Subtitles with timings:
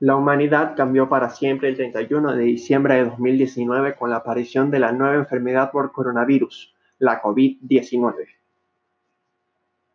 [0.00, 4.80] La humanidad cambió para siempre el 31 de diciembre de 2019 con la aparición de
[4.80, 8.14] la nueva enfermedad por coronavirus, la COVID-19.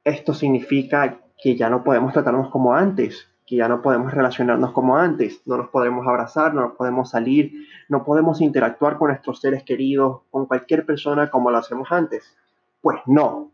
[0.06, 4.96] Esto significa que ya no podemos tratarnos como antes, que ya no podemos relacionarnos como
[4.96, 9.64] antes, no nos podemos abrazar, no nos podemos salir, no podemos interactuar con nuestros seres
[9.64, 12.38] queridos, con cualquier persona como lo hacemos antes.
[12.80, 13.52] Pues no.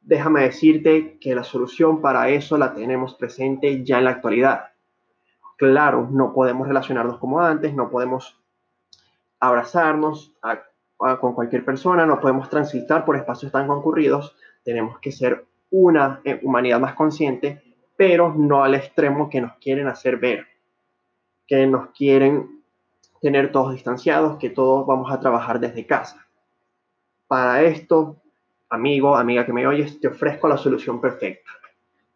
[0.00, 4.75] Déjame decirte que la solución para eso la tenemos presente ya en la actualidad.
[5.56, 8.38] Claro, no podemos relacionarnos como antes, no podemos
[9.40, 10.34] abrazarnos
[11.20, 14.34] con cualquier persona, no podemos transitar por espacios tan concurridos,
[14.64, 17.62] tenemos que ser una eh, humanidad más consciente,
[17.96, 20.46] pero no al extremo que nos quieren hacer ver,
[21.46, 22.62] que nos quieren
[23.20, 26.26] tener todos distanciados, que todos vamos a trabajar desde casa.
[27.26, 28.22] Para esto,
[28.68, 31.50] amigo, amiga que me oyes, te ofrezco la solución perfecta.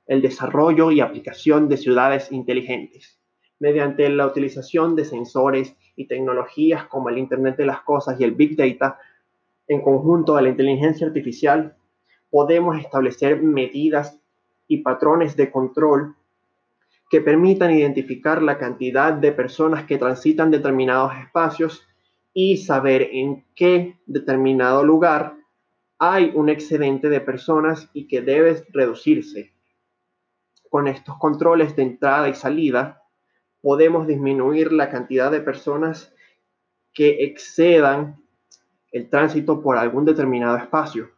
[0.07, 3.20] El desarrollo y aplicación de ciudades inteligentes.
[3.61, 8.33] Mediante la utilización de sensores y tecnologías como el Internet de las Cosas y el
[8.33, 8.99] Big Data,
[9.69, 11.77] en conjunto a la inteligencia artificial,
[12.30, 14.19] podemos establecer medidas
[14.67, 16.17] y patrones de control
[17.11, 21.87] que permitan identificar la cantidad de personas que transitan determinados espacios
[22.33, 25.35] y saber en qué determinado lugar
[25.99, 29.52] hay un excedente de personas y que debe reducirse.
[30.71, 32.99] Con estos controles de entrada y salida,
[33.63, 36.15] podemos disminuir la cantidad de personas
[36.93, 38.23] que excedan
[38.93, 41.11] el tránsito por algún determinado espacio.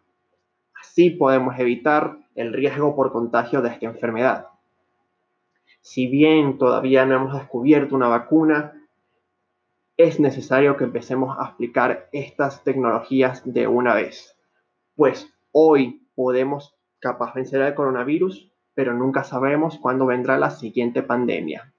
[0.81, 4.49] Así podemos evitar el riesgo por contagio de esta enfermedad.
[5.81, 8.73] Si bien todavía no hemos descubierto una vacuna,
[9.97, 14.37] es necesario que empecemos a aplicar estas tecnologías de una vez.
[14.97, 21.73] Pues hoy podemos capaz vencer el coronavirus, pero nunca sabemos cuándo vendrá la siguiente pandemia.